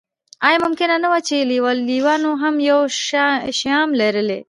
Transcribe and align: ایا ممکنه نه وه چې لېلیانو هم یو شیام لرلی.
ایا 0.45 0.57
ممکنه 0.65 0.95
نه 1.03 1.07
وه 1.11 1.19
چې 1.27 1.35
لېلیانو 1.51 2.31
هم 2.41 2.55
یو 2.69 2.79
شیام 3.59 3.89
لرلی. 4.01 4.39